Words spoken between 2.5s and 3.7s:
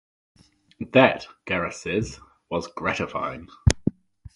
gratifying.